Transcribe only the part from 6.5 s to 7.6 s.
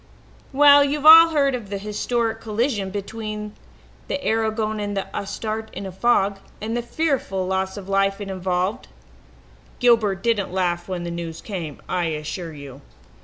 and the fearful